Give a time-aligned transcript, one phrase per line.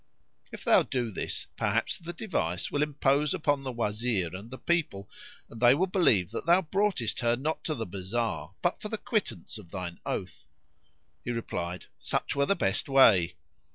[0.51, 5.07] If thou do this, perhaps the device will impose upon the Wazir and the people,
[5.47, 8.97] and they will believe that thou broughtest her not to the bazar but for the
[8.97, 10.47] quittance of thine oath."
[11.23, 13.35] He replied, "Such were the best way."